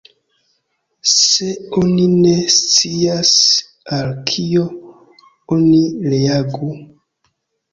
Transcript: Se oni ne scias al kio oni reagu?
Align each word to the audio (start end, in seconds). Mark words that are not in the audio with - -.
Se 1.09 1.49
oni 1.81 2.07
ne 2.13 2.31
scias 2.53 3.35
al 3.99 4.11
kio 4.31 4.65
oni 5.59 5.83
reagu? 6.15 6.73